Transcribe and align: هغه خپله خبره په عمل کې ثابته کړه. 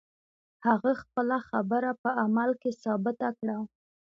هغه 0.67 0.91
خپله 1.01 1.37
خبره 1.49 1.91
په 2.03 2.09
عمل 2.21 2.51
کې 2.61 2.71
ثابته 2.83 3.29
کړه. 3.39 3.57